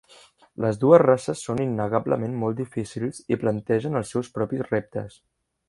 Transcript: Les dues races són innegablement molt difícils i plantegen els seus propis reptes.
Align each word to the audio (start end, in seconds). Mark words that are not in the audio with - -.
Les 0.63 0.77
dues 0.83 1.01
races 1.01 1.43
són 1.49 1.61
innegablement 1.65 2.39
molt 2.45 2.63
difícils 2.63 3.21
i 3.35 3.39
plantegen 3.45 4.01
els 4.01 4.15
seus 4.17 4.33
propis 4.39 4.69
reptes. 4.73 5.23